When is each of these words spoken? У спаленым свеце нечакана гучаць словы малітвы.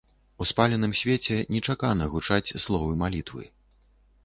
У 0.43 0.45
спаленым 0.51 0.95
свеце 1.01 1.37
нечакана 1.57 2.09
гучаць 2.15 2.53
словы 2.65 2.99
малітвы. 3.05 3.49